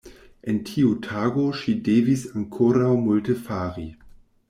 [0.53, 3.91] En tiu tago ŝi devis ankoraŭ multe fari.